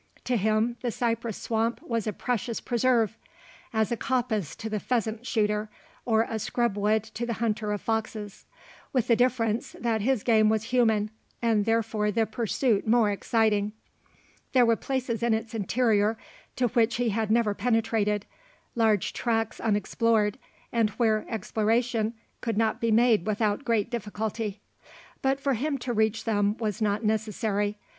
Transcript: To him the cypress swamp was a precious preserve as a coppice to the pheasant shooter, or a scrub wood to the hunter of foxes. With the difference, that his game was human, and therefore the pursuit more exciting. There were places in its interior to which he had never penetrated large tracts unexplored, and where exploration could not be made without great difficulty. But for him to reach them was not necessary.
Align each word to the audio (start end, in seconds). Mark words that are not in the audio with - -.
To 0.23 0.35
him 0.35 0.77
the 0.81 0.89
cypress 0.89 1.37
swamp 1.37 1.79
was 1.83 2.07
a 2.07 2.11
precious 2.11 2.59
preserve 2.59 3.19
as 3.71 3.91
a 3.91 3.95
coppice 3.95 4.55
to 4.55 4.67
the 4.67 4.79
pheasant 4.79 5.27
shooter, 5.27 5.69
or 6.05 6.23
a 6.27 6.39
scrub 6.39 6.75
wood 6.75 7.03
to 7.03 7.23
the 7.23 7.33
hunter 7.35 7.71
of 7.71 7.81
foxes. 7.81 8.45
With 8.93 9.07
the 9.09 9.15
difference, 9.15 9.73
that 9.79 10.01
his 10.01 10.23
game 10.23 10.49
was 10.49 10.63
human, 10.63 11.11
and 11.39 11.65
therefore 11.65 12.09
the 12.09 12.25
pursuit 12.25 12.87
more 12.87 13.11
exciting. 13.11 13.73
There 14.53 14.65
were 14.65 14.75
places 14.75 15.21
in 15.21 15.35
its 15.35 15.53
interior 15.53 16.17
to 16.55 16.69
which 16.69 16.95
he 16.95 17.09
had 17.09 17.29
never 17.29 17.53
penetrated 17.53 18.25
large 18.73 19.13
tracts 19.13 19.59
unexplored, 19.59 20.39
and 20.71 20.89
where 20.97 21.27
exploration 21.29 22.15
could 22.41 22.57
not 22.57 22.81
be 22.81 22.89
made 22.89 23.27
without 23.27 23.63
great 23.63 23.91
difficulty. 23.91 24.61
But 25.21 25.39
for 25.39 25.53
him 25.53 25.77
to 25.77 25.93
reach 25.93 26.23
them 26.23 26.57
was 26.57 26.81
not 26.81 27.03
necessary. 27.03 27.77